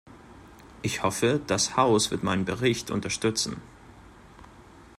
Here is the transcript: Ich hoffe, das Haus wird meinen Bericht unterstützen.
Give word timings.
Ich 0.81 1.03
hoffe, 1.03 1.39
das 1.45 1.77
Haus 1.77 2.09
wird 2.09 2.23
meinen 2.23 2.43
Bericht 2.43 2.89
unterstützen. 2.89 3.61